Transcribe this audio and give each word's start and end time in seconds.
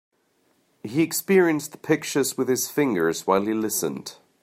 He 0.83 1.03
experienced 1.03 1.73
the 1.73 1.77
pictures 1.77 2.35
with 2.35 2.49
his 2.49 2.71
fingers 2.71 3.27
while 3.27 3.43
he 3.45 3.53
listened. 3.53 4.15